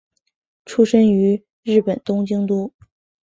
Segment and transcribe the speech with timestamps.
[0.65, 2.73] 出身于日本东京都。